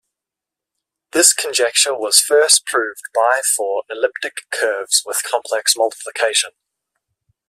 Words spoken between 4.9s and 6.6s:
with complex multiplication.